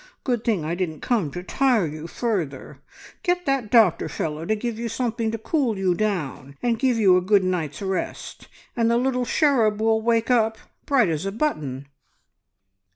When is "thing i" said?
0.43-0.73